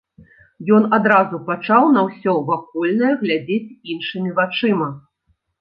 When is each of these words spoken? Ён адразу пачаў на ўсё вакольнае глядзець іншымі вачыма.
Ён 0.77 0.87
адразу 0.97 1.35
пачаў 1.49 1.83
на 1.97 2.01
ўсё 2.07 2.31
вакольнае 2.49 3.13
глядзець 3.21 3.75
іншымі 3.97 4.35
вачыма. 4.41 4.89